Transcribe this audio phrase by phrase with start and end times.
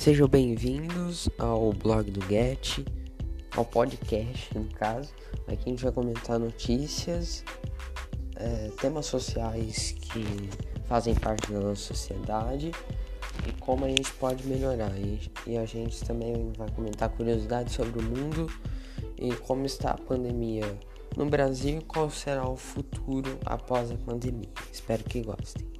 [0.00, 2.78] Sejam bem-vindos ao blog do Get,
[3.54, 5.12] ao podcast no caso.
[5.46, 7.44] Aqui a gente vai comentar notícias,
[8.34, 10.24] é, temas sociais que
[10.86, 12.72] fazem parte da nossa sociedade
[13.46, 14.90] e como a gente pode melhorar.
[14.98, 18.46] E, e a gente também vai comentar curiosidades sobre o mundo
[19.18, 20.64] e como está a pandemia
[21.14, 24.48] no Brasil e qual será o futuro após a pandemia.
[24.72, 25.79] Espero que gostem.